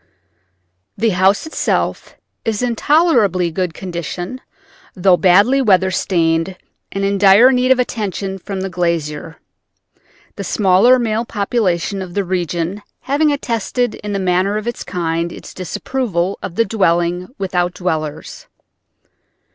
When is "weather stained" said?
5.61-6.57